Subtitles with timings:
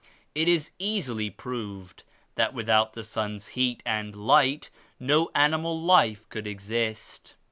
[0.33, 6.47] It is easily proved that without the sun's heat and light no animal life could
[6.47, 7.35] exist.